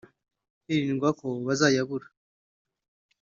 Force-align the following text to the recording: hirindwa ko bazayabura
hirindwa 0.65 1.09
ko 1.19 1.25
bazayabura 1.45 2.07